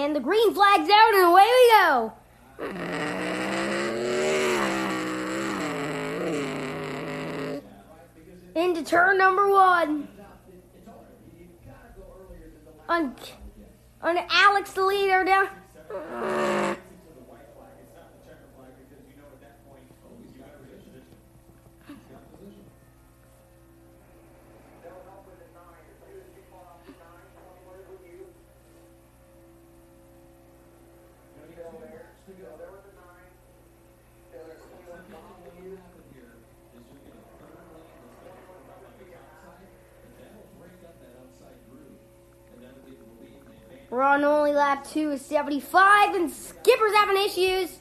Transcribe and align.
And 0.00 0.16
the 0.16 0.20
green 0.20 0.54
flag's 0.54 0.88
out, 0.88 1.12
and 1.12 1.26
away 1.26 1.44
we 1.44 1.70
go. 1.76 2.12
Into 8.54 8.82
turn 8.82 9.18
number 9.18 9.50
one. 9.50 10.08
On, 12.88 13.14
on 14.00 14.18
Alex 14.30 14.72
the 14.72 14.86
leader 14.86 15.22
down. 15.22 15.48
Two 44.84 45.10
to 45.10 45.12
is 45.12 45.24
75, 45.24 46.14
and 46.14 46.30
Skipper's 46.30 46.94
having 46.94 47.16
issues. 47.22 47.78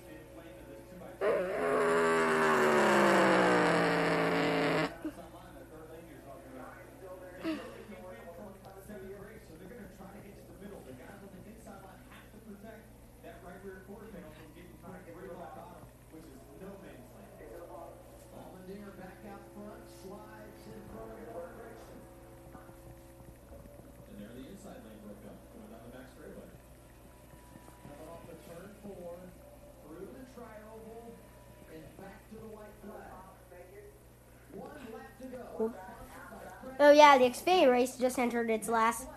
Oh 36.80 36.92
yeah, 36.92 37.18
the 37.18 37.26
Xfinity 37.26 37.70
race 37.70 37.98
just 37.98 38.18
entered 38.18 38.50
its 38.50 38.70
last 38.70 39.08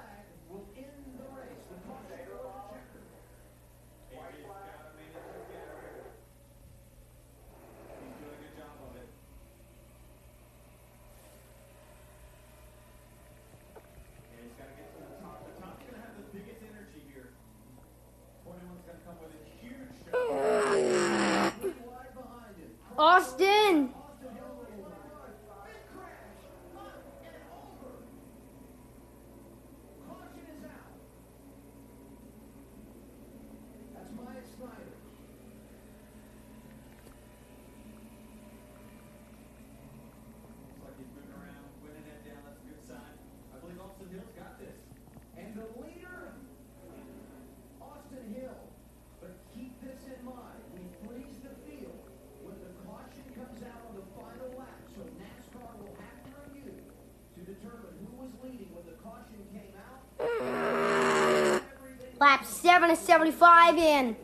lap 62.32 62.46
7 62.46 62.88
and 62.88 62.98
75 62.98 63.76
in. 63.76 64.16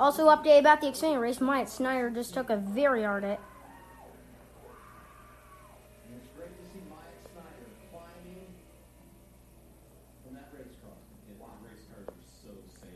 Also, 0.00 0.26
update 0.28 0.58
about 0.58 0.80
the 0.80 0.86
Xfinity 0.86 1.20
race. 1.20 1.38
Myatt 1.38 1.68
Snider 1.68 2.08
just 2.08 2.32
took 2.32 2.48
a 2.48 2.56
very 2.56 3.02
hard 3.02 3.24
hit. 3.24 3.40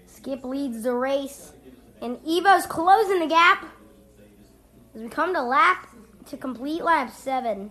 Skip 0.06 0.42
leads 0.42 0.82
the 0.82 0.94
race, 0.94 1.52
and 2.00 2.18
Evo's 2.26 2.66
closing 2.66 3.20
the 3.20 3.26
gap 3.26 3.66
as 4.94 5.02
we 5.02 5.08
come 5.08 5.34
to 5.34 5.42
lap 5.42 5.86
to 6.26 6.36
complete 6.38 6.82
lap 6.82 7.10
seven. 7.10 7.70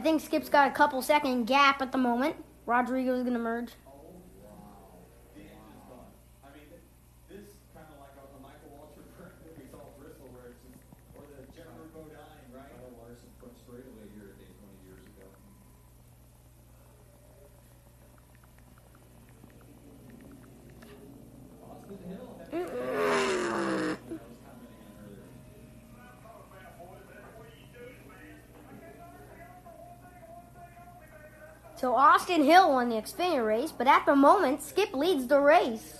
I 0.00 0.02
think 0.02 0.22
Skip's 0.22 0.48
got 0.48 0.66
a 0.66 0.70
couple 0.70 1.02
second 1.02 1.44
gap 1.44 1.82
at 1.82 1.92
the 1.92 1.98
moment. 1.98 2.34
Rodrigo's 2.64 3.20
going 3.20 3.34
to 3.34 3.38
merge. 3.38 3.72
So 31.80 31.94
Austin 31.94 32.44
Hill 32.44 32.72
won 32.72 32.90
the 32.90 32.96
Xfinity 32.96 33.42
race, 33.42 33.72
but 33.72 33.86
at 33.86 34.04
the 34.04 34.14
moment, 34.14 34.62
Skip 34.62 34.92
leads 34.92 35.26
the 35.26 35.40
race. 35.40 35.99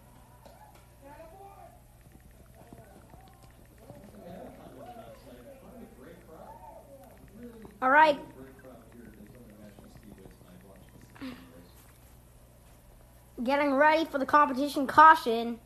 All 7.81 7.89
right. 7.89 8.19
Getting 13.43 13.73
ready 13.73 14.05
for 14.05 14.19
the 14.19 14.25
competition. 14.25 14.85
Caution. 14.85 15.59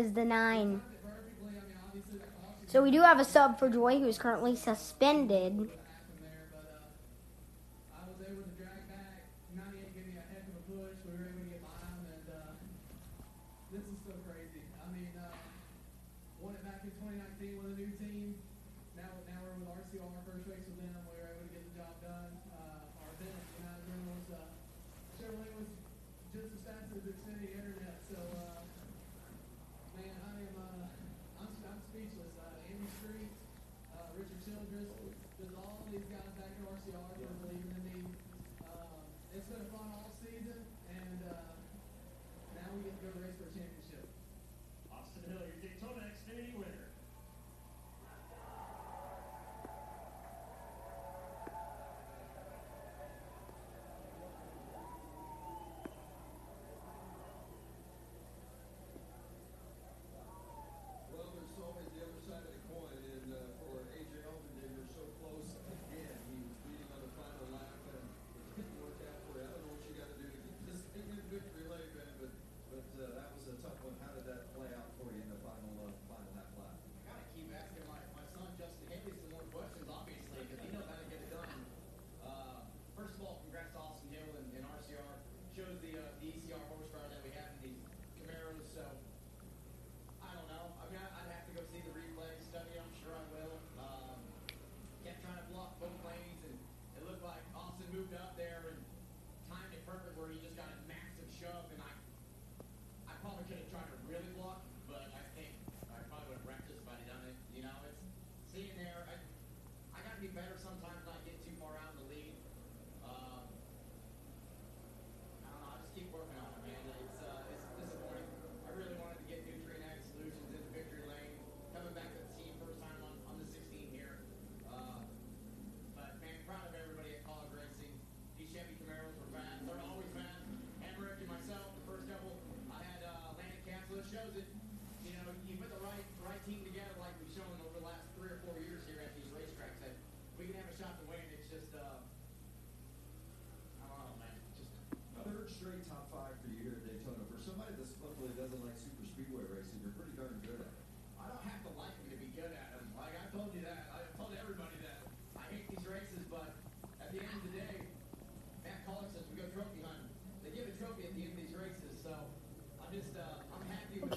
is 0.00 0.12
the 0.14 0.24
nine. 0.24 0.80
So 2.66 2.82
we 2.82 2.90
do 2.90 3.02
have 3.02 3.20
a 3.20 3.24
sub 3.24 3.58
for 3.58 3.68
Joy, 3.68 3.98
who 3.98 4.08
is 4.08 4.18
currently 4.18 4.56
suspended. 4.56 5.70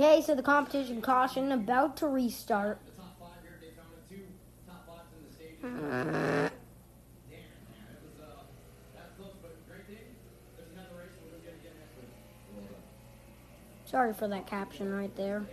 Okay, 0.04 0.22
so 0.22 0.36
the 0.36 0.44
competition 0.44 1.02
caution 1.02 1.50
about 1.54 1.96
to 1.96 2.08
restart. 2.08 2.78
Uh. 5.64 6.50
Sorry 13.86 14.14
for 14.14 14.28
that 14.28 14.46
caption 14.46 14.92
right 14.92 15.16
there. 15.16 15.46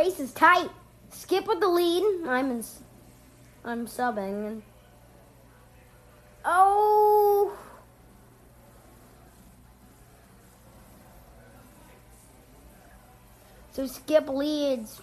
race 0.00 0.18
is 0.18 0.32
tight. 0.32 0.70
Skip 1.10 1.46
with 1.46 1.60
the 1.60 1.68
lead. 1.68 2.02
I'm 2.26 2.50
in, 2.50 2.64
I'm 3.64 3.86
subbing. 3.86 4.62
Oh. 6.42 7.54
So 13.72 13.86
Skip 13.86 14.26
leads 14.28 15.02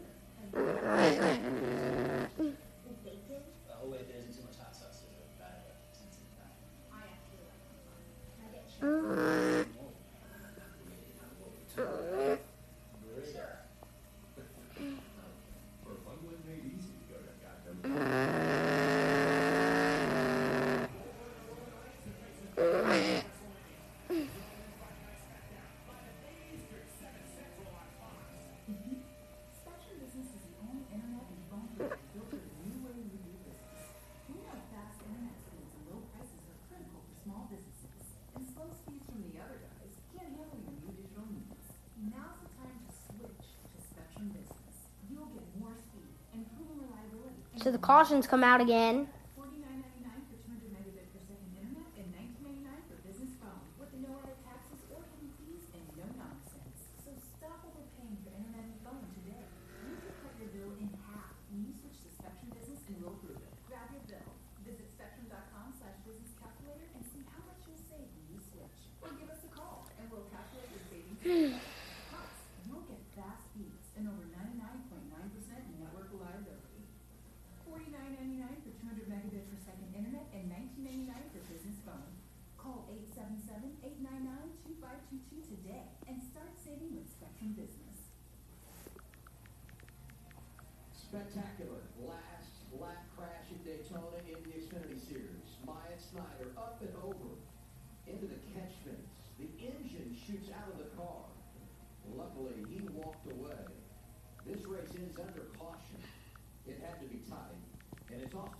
So 47.61 47.71
the 47.71 47.77
cautions 47.77 48.25
come 48.25 48.43
out 48.43 48.59
again. 48.59 49.07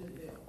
to 0.08 0.14
do. 0.14 0.41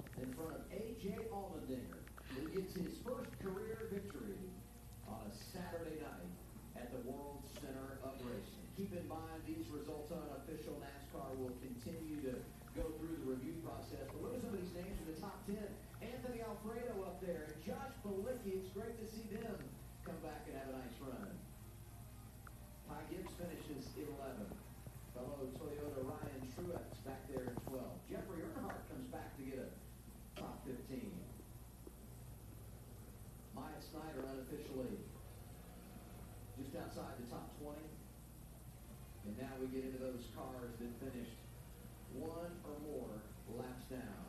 get 39.73 39.89
into 39.89 39.97
those 39.97 40.29
cars 40.37 40.69
that 40.77 40.93
finished 41.01 41.33
one 42.13 42.53
or 42.61 42.77
more 42.85 43.09
laps 43.57 43.89
down. 43.89 44.21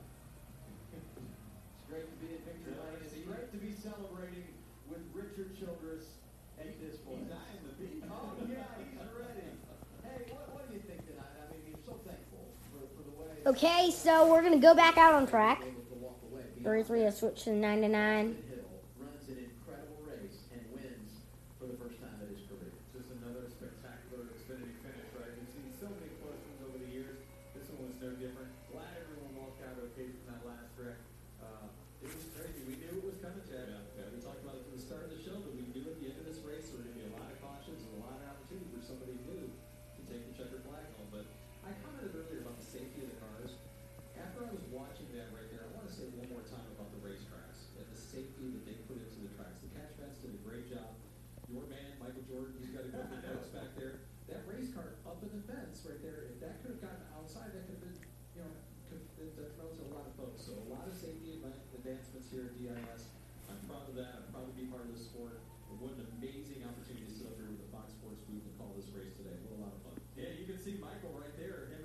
it's 0.97 1.85
great 1.85 2.09
to 2.09 2.17
be 2.25 2.33
in 2.33 2.41
victory 2.49 2.73
lane. 2.81 2.97
It's 3.05 3.13
great 3.29 3.53
to 3.53 3.61
be 3.61 3.77
celebrating 3.77 4.49
with 4.89 5.05
Richard 5.13 5.53
Childress 5.53 6.17
at 6.57 6.65
he, 6.65 6.81
this 6.81 6.97
point. 7.05 7.29
He's 7.29 7.37
eyeing 7.37 7.61
the 7.61 7.77
beat. 7.77 8.01
Oh, 8.09 8.33
yeah, 8.49 8.65
he's 8.81 9.05
ready. 9.13 9.53
Hey, 10.01 10.33
what, 10.33 10.49
what 10.57 10.65
do 10.65 10.81
you 10.81 10.83
think 10.89 11.05
tonight? 11.05 11.37
I 11.37 11.53
mean, 11.53 11.61
he's 11.69 11.85
so 11.85 11.93
thankful 12.09 12.49
for, 12.73 12.89
for 12.97 13.05
the 13.05 13.13
way... 13.21 13.37
Okay, 13.45 13.93
so 13.93 14.33
we're 14.33 14.41
going 14.41 14.57
to 14.57 14.65
go 14.65 14.75
back 14.75 14.97
out 14.97 15.13
on 15.13 15.27
track. 15.27 15.61
33 16.65 17.03
has 17.03 17.19
switch 17.21 17.45
to 17.45 17.51
9-9 17.51 18.33
here 62.35 62.51
at 62.51 62.59
DIS. 62.59 63.15
I'm 63.47 63.63
proud 63.71 63.87
of 63.87 63.95
that. 63.95 64.27
I'm 64.27 64.29
proud 64.35 64.51
to 64.51 64.55
be 64.59 64.67
part 64.67 64.83
of 64.83 64.91
this 64.91 65.07
sport. 65.07 65.39
What 65.79 65.95
an 65.95 66.03
amazing 66.19 66.67
opportunity 66.67 67.07
to 67.07 67.15
sit 67.15 67.31
up 67.31 67.39
here 67.39 67.47
with 67.47 67.63
the 67.63 67.71
Fox 67.71 67.95
Sports 67.95 68.27
booth 68.27 68.43
and 68.43 68.55
call 68.59 68.75
this 68.75 68.91
race 68.91 69.15
today. 69.15 69.39
What 69.47 69.55
a 69.55 69.61
lot 69.63 69.71
of 69.71 69.81
fun. 69.87 69.95
Yeah, 70.19 70.35
you 70.35 70.43
can 70.51 70.59
see 70.59 70.75
Michael 70.83 71.15
right 71.15 71.31
there. 71.39 71.71
Him 71.71 71.84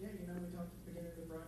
Yeah, 0.00 0.14
you 0.14 0.26
know, 0.30 0.38
we 0.38 0.46
talked 0.54 0.70
at 0.70 0.78
the 0.78 0.90
beginning 0.94 1.10
of 1.10 1.18
the 1.18 1.26
broadcast 1.26 1.47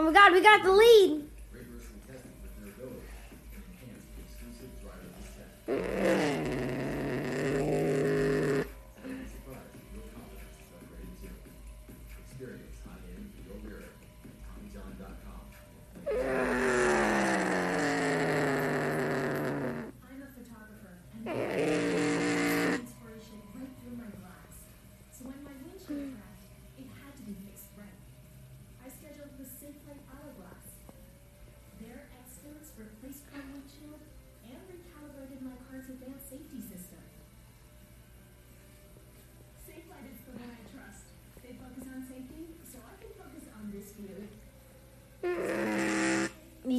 Oh 0.00 0.04
my 0.04 0.12
god, 0.12 0.32
we 0.32 0.40
got 0.40 0.62
the 0.62 0.72
lead. 0.72 1.26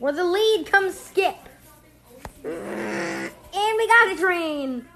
where 0.00 0.12
the 0.14 0.24
lead 0.24 0.66
comes 0.66 0.98
skip. 0.98 1.36
And 2.42 3.30
we 3.52 3.86
got 3.86 4.12
a 4.12 4.16
train. 4.18 4.86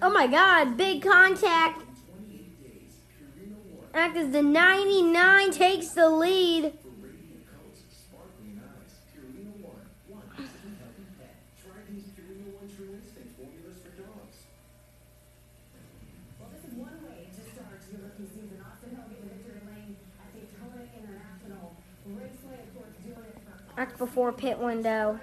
Oh 0.00 0.10
my 0.12 0.28
god, 0.28 0.76
big 0.76 1.02
contact. 1.02 1.82
Act 3.92 4.16
as 4.16 4.30
the 4.30 4.42
99 4.42 5.50
takes 5.50 5.88
the 5.88 6.08
lead. 6.08 6.74
before 23.98 24.32
pit 24.32 24.58
window. 24.58 25.20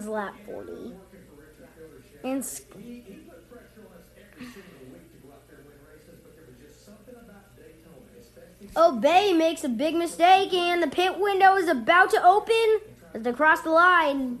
lap 0.00 0.34
40. 0.46 0.94
And 2.24 2.44
sc- 2.44 2.62
Obey 8.74 9.30
oh, 9.32 9.36
makes 9.36 9.64
a 9.64 9.68
big 9.68 9.94
mistake, 9.94 10.54
and 10.54 10.82
the 10.82 10.86
pit 10.86 11.18
window 11.18 11.56
is 11.56 11.68
about 11.68 12.10
to 12.10 12.24
open 12.24 12.80
as 13.12 13.22
they 13.22 13.32
cross 13.32 13.60
the 13.60 13.70
line. 13.70 14.38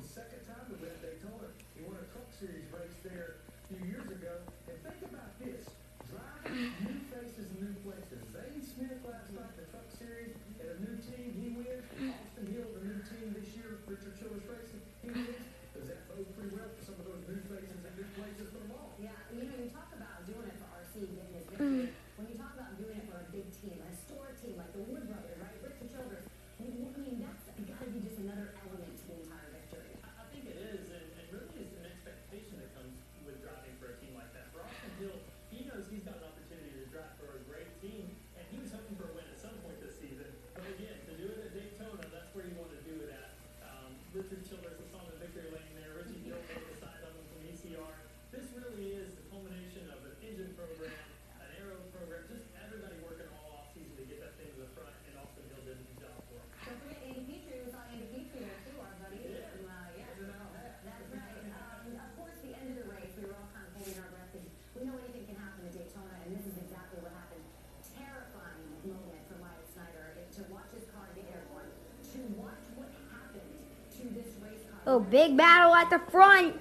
Oh, 74.94 75.00
big 75.00 75.38
battle 75.38 75.74
at 75.74 75.88
the 75.88 75.98
front. 76.10 76.54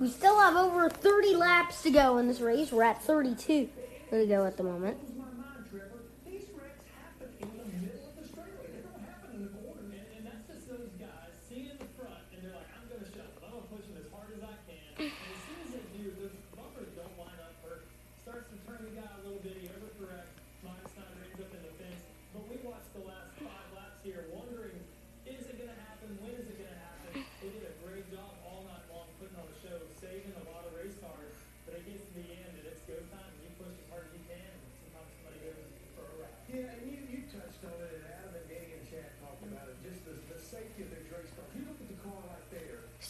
We 0.00 0.08
still 0.08 0.38
have 0.38 0.54
over 0.54 0.88
30 0.88 1.34
laps 1.34 1.82
to 1.82 1.90
go 1.90 2.18
in 2.18 2.28
this 2.28 2.40
race. 2.40 2.70
We're 2.70 2.84
at 2.84 3.02
32 3.02 3.68
to 4.10 4.26
go 4.26 4.44
at 4.46 4.56
the 4.56 4.62
moment. 4.62 4.96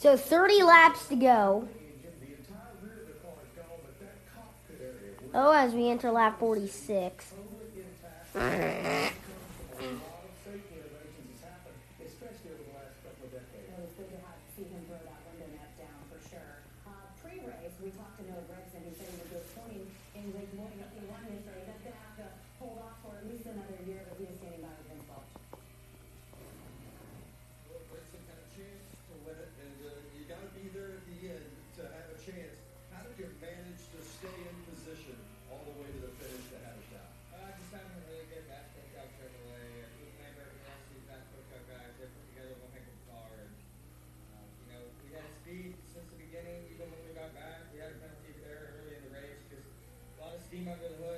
So 0.08 0.16
30 0.16 0.62
laps 0.62 1.06
to 1.08 1.16
go. 1.16 1.68
Oh, 5.34 5.52
as 5.52 5.74
we 5.74 5.90
enter 5.90 6.10
lap 6.10 6.38
46. 6.38 7.34
Mother 50.68 50.92
Lord. 51.00 51.17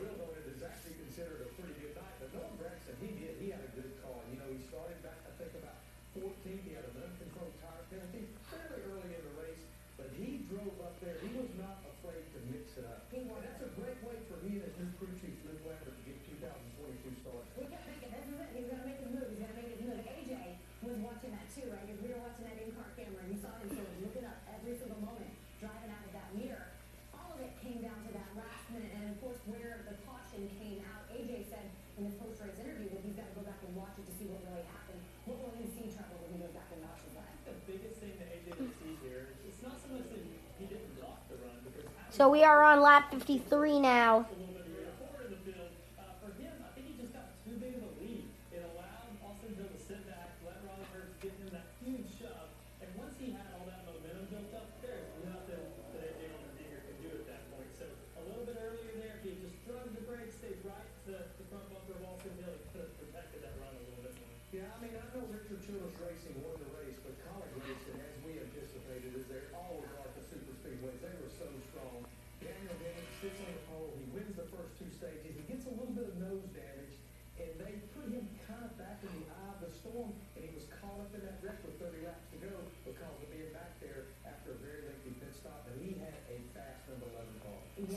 So 42.21 42.29
we 42.29 42.43
are 42.43 42.61
on 42.61 42.81
lap 42.81 43.11
53 43.11 43.79
now. 43.79 44.27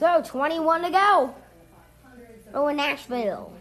So, 0.05 0.21
21 0.21 0.83
to 0.83 0.91
go. 0.91 1.35
Oh, 2.53 2.69
in 2.69 2.77
Nashville. 2.77 3.55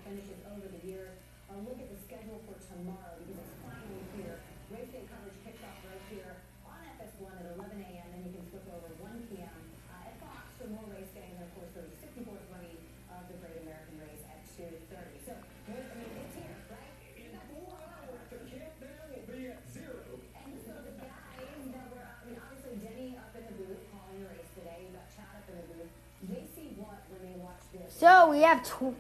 we 28.33 28.41
have. 28.41 28.65
Tw- 28.65 28.97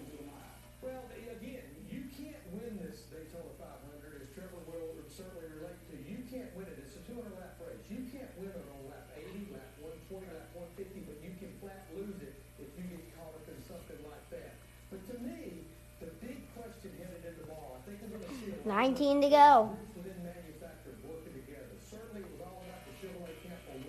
well, 0.85 1.09
again, 1.09 1.65
you 1.89 2.05
can't 2.13 2.45
win 2.53 2.77
this 2.77 3.09
Daytona 3.09 3.49
500, 3.57 4.21
as 4.21 4.29
Trevor 4.37 4.61
will 4.69 4.93
certainly 5.09 5.49
relate 5.57 5.81
to. 5.89 5.97
You 5.97 6.21
can't 6.29 6.53
win 6.53 6.69
it. 6.69 6.77
It's 6.85 6.93
a 6.93 7.03
200 7.09 7.33
lap 7.33 7.57
race. 7.65 7.81
You 7.89 8.05
can't 8.13 8.29
win 8.37 8.53
it 8.53 8.61
on 8.69 8.93
lap 8.93 9.09
80, 9.17 9.57
lap 9.57 9.73
120, 10.13 10.29
lap 10.29 10.53
150, 10.77 11.09
but 11.09 11.17
you 11.25 11.33
can 11.41 11.49
flat 11.57 11.89
lose 11.97 12.21
it 12.21 12.37
if 12.61 12.69
you 12.77 12.85
get 12.93 13.09
caught 13.17 13.33
up 13.33 13.45
in 13.49 13.57
something 13.65 13.97
like 14.05 14.25
that. 14.29 14.53
But 14.93 15.01
to 15.09 15.15
me, 15.25 15.65
the 15.97 16.13
big 16.21 16.45
question 16.53 16.93
headed 17.01 17.25
into 17.25 17.49
ball, 17.49 17.81
I 17.81 17.89
think 17.89 18.05
we're 18.05 18.21
going 18.21 18.29
to 18.29 18.37
see. 18.37 18.53
19 18.69 19.17
to 19.25 19.29
go. 19.33 19.73
Within 19.97 20.21
manufacturing 20.21 21.01
working 21.09 21.33
together. 21.41 21.73
Certainly, 21.81 22.21
it 22.21 22.29
was 22.37 22.45
all 22.45 22.61
about 22.61 22.85
the 22.85 22.93
Chevrolet 23.01 23.33
camp 23.41 23.65
on 23.73 23.81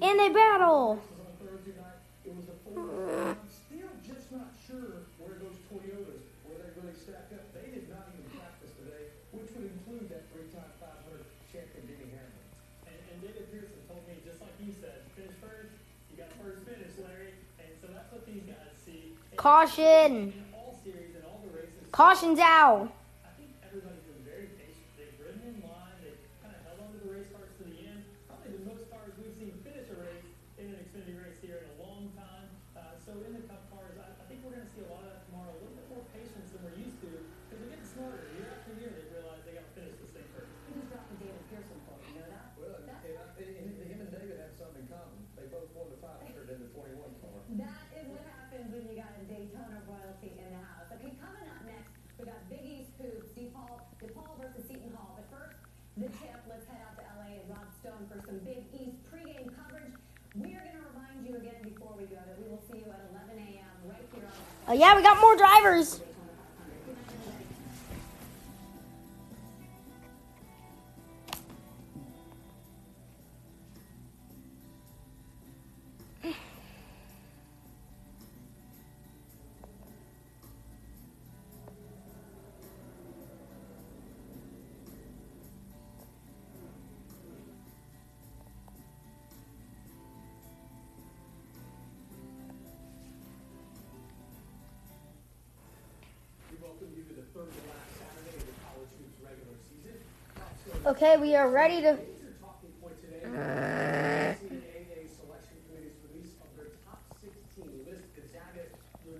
In 0.00 0.18
a 0.18 0.30
battle. 0.32 0.98
they 6.84 6.96
stack 6.96 7.28
up. 7.36 7.44
They 7.52 7.68
did 7.72 7.88
not 7.92 8.08
even 8.16 8.24
practice 8.32 8.72
today, 8.80 9.12
which 9.36 9.52
would 9.56 9.68
include 9.68 10.08
that 10.08 10.28
three-time 10.32 10.72
500 10.80 11.24
champion 11.52 11.84
Denny 11.84 12.08
Hamlin. 12.14 12.46
And, 12.88 12.96
and 12.96 13.16
David 13.20 13.52
Pearson 13.52 13.80
told 13.84 14.04
me, 14.08 14.16
just 14.24 14.40
like 14.40 14.54
you 14.62 14.72
said, 14.72 15.04
finish 15.12 15.36
first, 15.40 15.76
you 16.08 16.16
got 16.16 16.32
first 16.40 16.64
finish, 16.64 16.92
Larry. 17.00 17.36
And 17.60 17.68
so 17.80 17.92
that's 17.92 18.08
what 18.12 18.24
these 18.24 18.44
guys 18.48 18.72
see. 18.80 19.12
Caution! 19.36 20.32
All 20.56 20.78
series 20.80 21.16
and 21.16 21.24
all 21.28 21.44
the 21.44 21.52
races. 21.52 21.84
Caution's 21.92 22.40
out! 22.40 22.88
Uh, 64.70 64.74
yeah, 64.74 64.94
we 64.94 65.02
got 65.02 65.20
more 65.20 65.34
drivers. 65.34 66.00
Okay, 100.90 101.16
we 101.18 101.36
are 101.36 101.48
ready 101.48 101.82
to. 101.82 101.96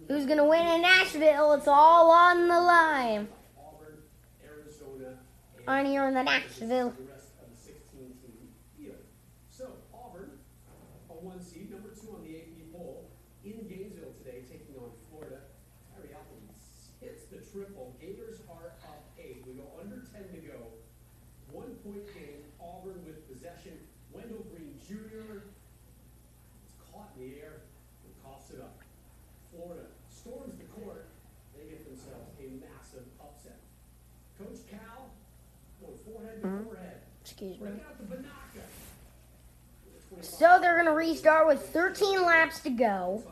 Who's 0.09 0.27
going 0.27 0.39
to 0.39 0.45
win 0.45 0.67
in 0.67 0.83
Nashville? 0.83 1.53
It's 1.53 1.69
all 1.69 2.11
on 2.11 2.49
the 2.49 2.61
line. 2.61 3.29
On 5.69 5.87
here 5.87 6.09
in 6.09 6.15
the 6.15 6.25
Nashville. 6.25 6.93
Excuse 37.41 37.61
me. 37.61 37.71
So 40.21 40.59
they're 40.61 40.75
going 40.75 40.87
to 40.87 40.93
restart 40.93 41.47
with 41.47 41.61
13 41.71 42.23
laps 42.23 42.61
to 42.61 42.71
go. 42.71 43.23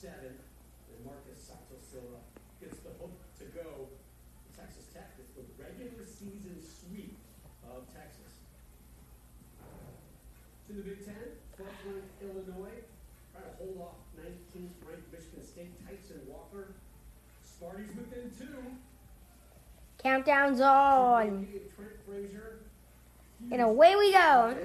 seven, 0.00 0.32
Then 0.88 1.04
Marcus 1.04 1.36
Santos 1.36 1.84
Silva 1.84 2.24
gets 2.56 2.80
the 2.80 2.88
hook 2.96 3.12
to 3.36 3.44
go 3.52 3.92
to 3.92 4.48
Texas 4.56 4.88
Tech. 4.96 5.12
It's 5.20 5.36
the 5.36 5.44
regular 5.60 6.08
season 6.08 6.56
sweep 6.56 7.20
of 7.68 7.84
Texas. 7.92 8.40
To 9.60 10.72
the 10.72 10.80
Big 10.80 11.04
Ten, 11.04 11.36
12th 11.52 11.84
ranked 11.84 12.16
Illinois, 12.24 12.80
try 13.34 13.44
to 13.44 13.52
hold 13.60 13.76
off 13.76 14.00
19th 14.16 14.72
ranked 14.88 15.12
Michigan 15.12 15.44
State, 15.44 15.76
Tyson 15.84 16.24
Walker. 16.26 16.72
Sparty's 17.44 17.94
within 17.94 18.32
two. 18.38 18.56
Countdown's 20.02 20.62
on. 20.62 21.46
And 23.52 23.60
away 23.60 23.96
we 23.96 24.12
go. 24.12 24.56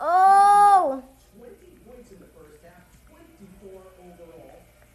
Oh! 0.00 1.02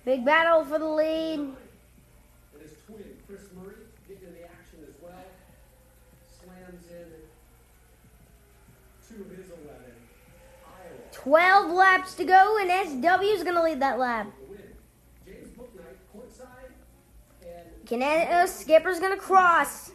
Big 0.05 0.25
battle 0.25 0.65
for 0.65 0.79
the 0.79 0.85
lead. 0.85 1.53
Chris 3.25 3.47
Murray, 3.55 3.75
getting 4.07 4.27
in 4.27 4.33
the 4.33 4.43
action 4.43 4.79
as 4.83 4.93
well. 5.01 5.13
Slams 6.39 6.85
in 6.91 7.07
two 9.07 9.23
of 9.23 9.29
his 9.31 9.47
11. 9.47 9.63
12 11.11 11.71
laps 11.71 12.15
to 12.15 12.25
go, 12.25 12.57
and 12.59 12.69
SW 12.89 13.23
is 13.23 13.43
going 13.43 13.55
to 13.55 13.63
lead 13.63 13.79
that 13.81 13.97
lap. 13.97 14.27
Can 17.85 18.01
uh, 18.01 18.47
Skipper's 18.47 18.99
going 18.99 19.13
to 19.13 19.19
cross. 19.19 19.91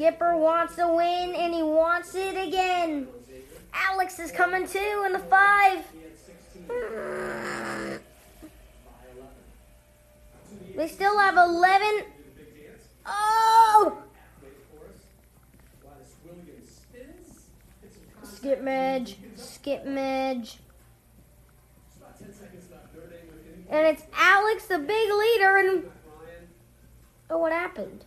Skipper 0.00 0.34
wants 0.34 0.78
a 0.78 0.88
win 0.88 1.34
and 1.34 1.52
he 1.52 1.62
wants 1.62 2.14
it 2.14 2.34
again. 2.34 3.06
Alex 3.74 4.18
is 4.18 4.32
coming 4.32 4.66
too 4.66 5.02
in 5.04 5.12
the 5.12 5.18
five. 5.18 5.84
They 10.74 10.88
still 10.88 11.18
have 11.18 11.36
11. 11.36 12.04
Oh! 13.04 13.98
Skip 18.24 18.62
Midge. 18.62 19.18
Skip 19.36 19.84
Midge. 19.84 20.56
And 23.68 23.86
it's 23.86 24.04
Alex, 24.14 24.64
the 24.64 24.78
big 24.78 25.10
leader, 25.12 25.58
and. 25.58 25.90
Oh, 27.28 27.36
what 27.36 27.52
happened? 27.52 28.06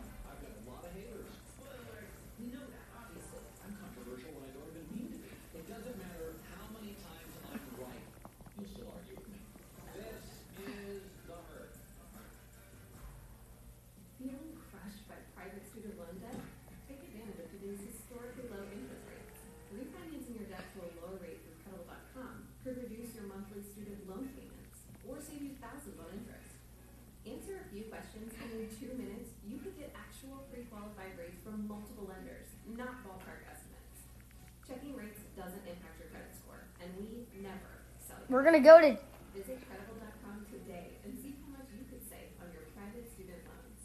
We're 38.31 38.43
going 38.43 38.53
to 38.53 38.61
go 38.61 38.79
to. 38.79 38.87
Visit 39.35 39.59
Credible.com 39.67 40.45
today 40.49 40.95
and 41.03 41.13
see 41.21 41.35
how 41.43 41.51
much 41.51 41.67
you 41.77 41.83
could 41.91 41.99
save 42.07 42.31
on 42.39 42.47
your 42.53 42.63
private 42.71 43.11
student 43.11 43.43
loans. 43.43 43.75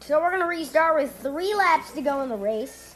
So 0.00 0.20
we're 0.20 0.30
going 0.30 0.42
to 0.42 0.48
restart 0.48 1.00
with 1.00 1.14
three 1.20 1.54
laps 1.54 1.92
to 1.92 2.00
go 2.02 2.22
in 2.22 2.28
the 2.28 2.34
race. 2.34 2.89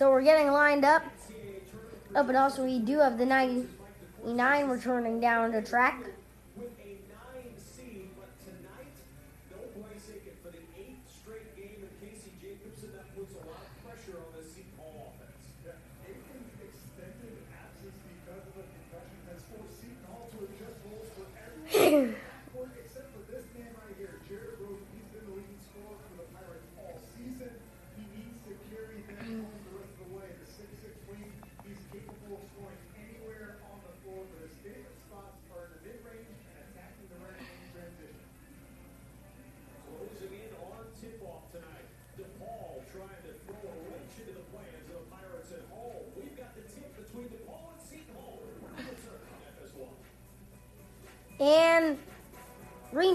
So 0.00 0.10
we're 0.10 0.22
getting 0.22 0.50
lined 0.50 0.86
up. 0.86 1.02
Oh, 2.16 2.24
but 2.24 2.34
also 2.34 2.64
we 2.64 2.78
do 2.78 3.00
have 3.00 3.18
the 3.18 3.26
99 3.26 4.66
returning 4.70 5.20
down 5.20 5.52
the 5.52 5.60
track. 5.60 6.02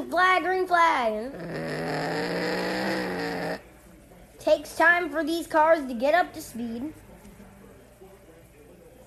flag, 0.10 0.44
green 0.44 0.68
flag. 0.68 1.32
Takes 4.40 4.76
time 4.76 5.10
for 5.10 5.24
these 5.24 5.48
cars 5.48 5.86
to 5.88 5.94
get 5.94 6.14
up 6.14 6.34
to 6.34 6.42
speed. 6.42 6.94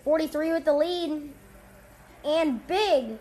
43 0.04 0.52
with 0.52 0.64
the 0.64 0.72
lead. 0.72 1.30
And 2.24 2.66
big. 2.66 3.18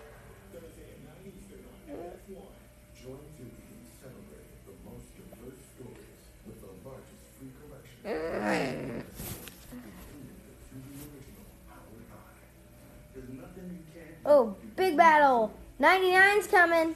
Oh, 14.26 14.56
big 14.76 14.98
battle. 14.98 15.54
99's 15.80 16.48
coming. 16.48 16.96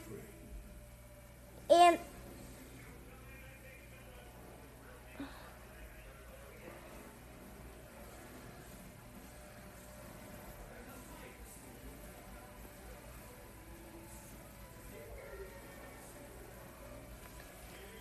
And 1.72 1.98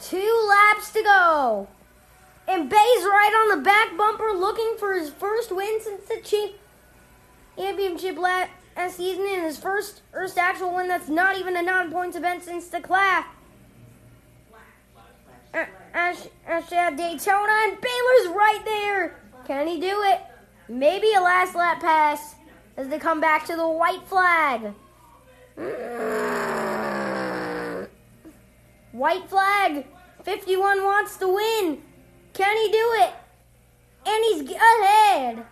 two 0.01 0.47
laps 0.49 0.91
to 0.91 1.01
go. 1.03 1.67
And 2.49 2.69
Bay's 2.69 2.76
right 2.76 3.32
on 3.34 3.57
the 3.57 3.63
back 3.63 3.95
bumper 3.95 4.34
looking 4.34 4.76
for 4.78 4.93
his 4.95 5.11
first 5.11 5.49
win 5.55 5.80
since 5.82 6.09
the 6.09 6.51
championship 7.55 8.17
last 8.17 8.51
season 8.89 9.26
and 9.30 9.45
his 9.45 9.57
first, 9.57 10.01
first 10.11 10.38
actual 10.38 10.76
win 10.76 10.89
that's 10.89 11.07
not 11.07 11.38
even 11.38 11.55
a 11.55 11.61
non 11.61 11.89
points 11.89 12.17
event 12.17 12.43
since 12.43 12.67
the 12.67 12.82
class. 12.82 13.26
Ash, 15.94 16.28
at 16.48 16.98
Daytona, 16.98 17.52
and 17.64 17.82
Baylor's 17.82 18.36
right 18.36 18.62
there. 18.64 19.20
Can 19.46 19.68
he 19.68 19.80
do 19.80 20.04
it? 20.04 20.22
Maybe 20.70 21.14
a 21.14 21.22
last 21.22 21.56
lap 21.56 21.82
pass 21.82 22.36
as 22.78 22.88
they 22.88 23.00
come 23.00 23.20
back 23.20 23.46
to 23.48 23.56
the 23.56 23.68
white 23.68 24.04
flag. 24.08 24.74
White 28.92 29.30
flag. 29.30 29.86
51 30.24 30.84
wants 30.84 31.18
to 31.18 31.28
win. 31.28 31.82
Can 32.34 32.58
he 32.58 32.72
do 32.72 32.92
it? 33.02 33.14
And 34.06 34.24
he's 34.26 34.56
ahead. 34.56 35.46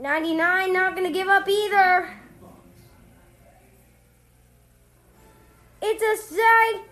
99 0.00 0.72
not 0.72 0.96
going 0.96 1.06
to 1.06 1.12
give 1.12 1.28
up 1.28 1.48
either. 1.48 2.10
It's 5.80 6.02
a 6.02 6.34
side 6.34 6.91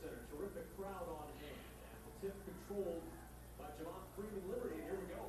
Center. 0.00 0.24
Terrific 0.32 0.66
crowd 0.78 1.04
on 1.10 1.28
hand. 1.44 1.60
The 2.22 2.28
tip 2.28 2.36
controlled 2.48 3.04
by 3.58 3.68
Javon 3.76 4.00
Freeman 4.16 4.44
Liberty. 4.48 4.80
Here 4.80 4.96
we 4.96 5.08
go. 5.12 5.28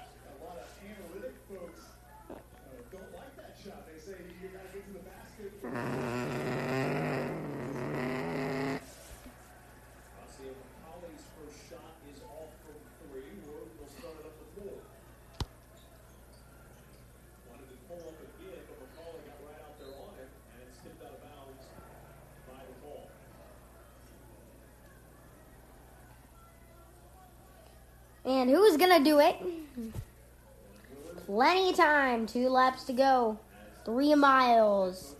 And 28.31 28.49
who's 28.49 28.77
gonna 28.77 29.03
do 29.03 29.19
it? 29.19 29.35
Plenty 31.25 31.71
of 31.71 31.75
time. 31.75 32.25
Two 32.25 32.47
laps 32.47 32.85
to 32.85 32.93
go. 32.93 33.37
Three 33.83 34.15
miles. 34.15 35.15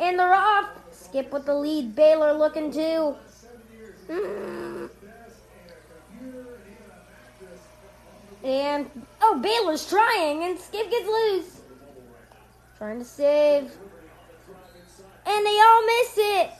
And 0.00 0.18
they're 0.18 0.34
off. 0.34 0.70
Skip 0.90 1.32
with 1.32 1.46
the 1.46 1.54
lead. 1.54 1.94
Baylor 1.94 2.32
looking 2.32 2.72
too. 2.72 3.14
And 8.42 8.90
oh, 9.20 9.38
Baylor's 9.40 9.88
trying, 9.88 10.42
and 10.42 10.58
Skip 10.58 10.90
gets 10.90 11.06
loose. 11.06 11.61
Trying 12.82 12.98
to 12.98 13.04
save. 13.04 13.70
And 15.24 15.46
they 15.46 15.60
all 15.60 15.86
miss 15.86 16.14
it. 16.16 16.50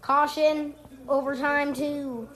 Caution. 0.00 0.72
Overtime, 1.08 1.74
too. 1.74 2.28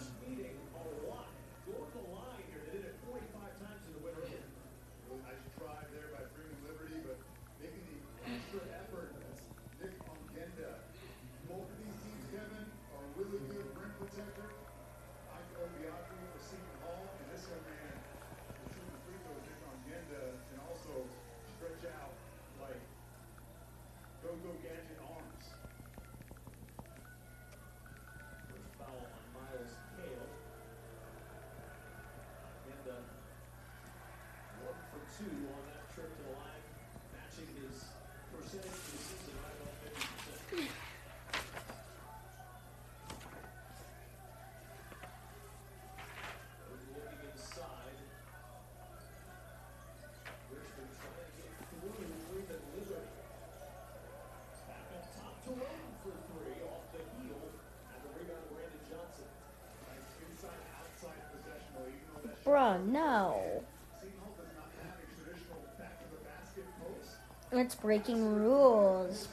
Oh 62.67 62.79
no. 62.79 63.63
It's 67.53 67.75
breaking 67.75 68.37
rules. 68.37 69.29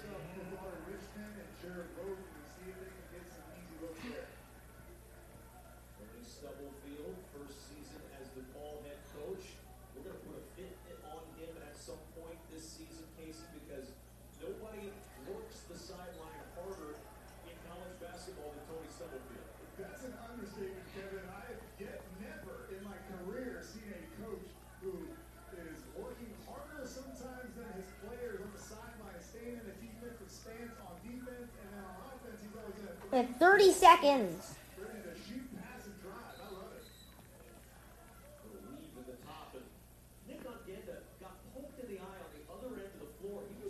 seconds. 33.82 34.54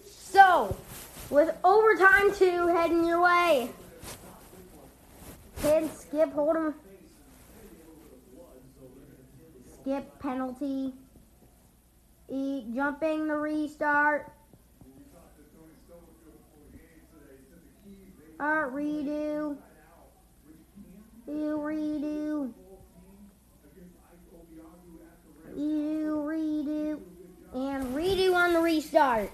So, 0.03 0.76
with 1.30 1.55
overtime 1.64 2.36
two 2.36 2.68
heading 2.68 3.05
your 3.05 3.22
way, 3.22 3.70
can 5.62 5.89
Skip 5.89 6.34
hold 6.34 6.57
him? 6.57 6.74
Skip 9.80 10.20
penalty. 10.20 10.93
E 12.28 12.66
jumping 12.74 13.28
the 13.28 13.36
restart. 13.36 14.32
Uh, 18.39 18.70
redo 18.74 19.57
redo. 21.32 22.51
Redo, 25.55 26.25
redo. 26.25 26.99
And 27.53 27.95
redo 27.95 28.34
on 28.34 28.53
the 28.53 28.59
restart. 28.59 29.32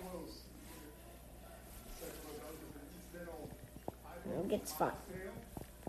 It 4.25 4.49
gets 4.49 4.71
fun. 4.73 4.91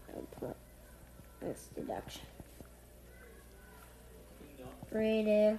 I 0.09 0.41
put 0.41 0.57
this 1.41 1.69
deduction. 1.75 2.23
Redo. 4.93 5.59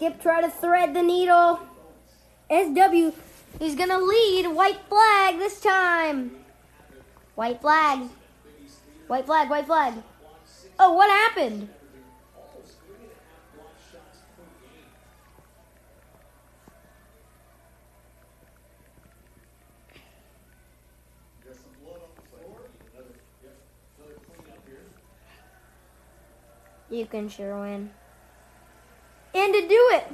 Skip 0.00 0.22
try 0.22 0.40
to 0.40 0.48
thread 0.48 0.94
the 0.94 1.02
needle. 1.02 1.60
SW 2.48 3.12
is 3.60 3.74
going 3.74 3.90
to 3.90 3.98
lead. 3.98 4.46
White 4.46 4.80
flag 4.88 5.36
this 5.36 5.60
time. 5.60 6.36
White 7.34 7.60
flag. 7.60 8.08
White 9.08 9.26
flag, 9.26 9.50
white 9.50 9.66
flag. 9.66 9.92
Oh, 10.78 10.94
what 10.94 11.10
happened? 11.10 11.68
You 26.88 27.04
can 27.04 27.28
sure 27.28 27.60
win 27.60 27.90
and 29.34 29.54
to 29.54 29.60
do 29.68 29.88
it. 29.92 30.06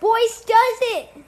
Boyce 0.00 0.44
does 0.44 0.78
it. 0.82 1.24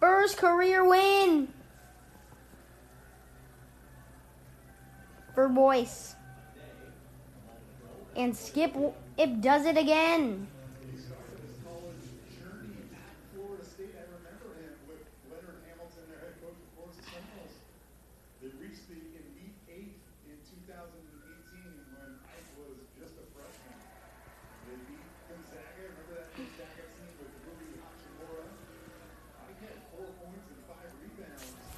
Burr's 0.00 0.34
career 0.34 0.88
win 0.88 1.48
for 5.34 5.48
Boyce. 5.48 6.14
And 8.16 8.36
Skip 8.36 8.76
it 9.16 9.40
does 9.40 9.64
it 9.64 9.76
again. 9.76 10.48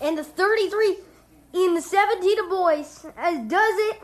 and 0.04 0.18
the 0.18 0.22
33 0.22 0.98
in 1.54 1.74
the 1.74 1.80
17 1.80 2.38
of 2.40 2.50
boys 2.50 3.06
as 3.16 3.38
does 3.48 3.74
it 3.90 4.02